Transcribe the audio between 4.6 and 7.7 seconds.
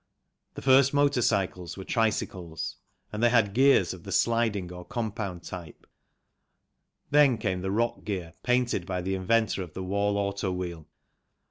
or compound type, then came the